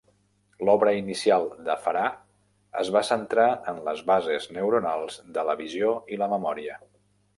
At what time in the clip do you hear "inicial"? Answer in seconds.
0.99-1.43